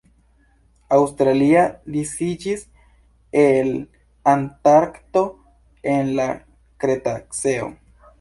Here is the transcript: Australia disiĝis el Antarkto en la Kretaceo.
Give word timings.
Australia 0.95 1.65
disiĝis 1.95 2.63
el 3.41 3.69
Antarkto 4.33 5.23
en 5.93 6.11
la 6.21 6.27
Kretaceo. 6.85 7.69